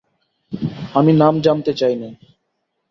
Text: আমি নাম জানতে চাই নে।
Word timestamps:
আমি 0.95 1.11
নাম 1.13 1.33
জানতে 1.41 1.71
চাই 1.73 1.95
নে। 1.95 2.09